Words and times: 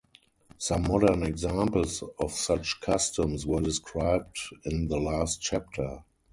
Some 0.57 0.87
modern 0.87 1.21
examples 1.21 2.03
of 2.17 2.31
such 2.31 2.79
customs 2.81 3.45
were 3.45 3.61
described 3.61 4.39
in 4.63 4.87
the 4.87 4.97
last 4.99 5.43
chapter. 5.43 6.03